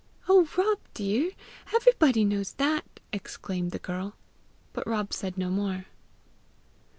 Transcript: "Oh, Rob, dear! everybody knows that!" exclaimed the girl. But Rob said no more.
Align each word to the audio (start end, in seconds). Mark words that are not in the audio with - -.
"Oh, 0.27 0.49
Rob, 0.57 0.79
dear! 0.95 1.29
everybody 1.75 2.25
knows 2.25 2.53
that!" 2.53 2.99
exclaimed 3.13 3.69
the 3.69 3.77
girl. 3.77 4.15
But 4.73 4.87
Rob 4.87 5.13
said 5.13 5.37
no 5.37 5.51
more. 5.51 5.85